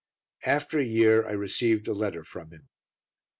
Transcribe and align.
After 0.47 0.79
a 0.79 0.83
year 0.83 1.27
I 1.29 1.33
received 1.33 1.87
a 1.87 1.93
letter 1.93 2.23
from 2.23 2.49
him. 2.49 2.69